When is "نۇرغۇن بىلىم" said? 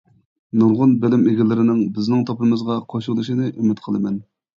0.59-1.27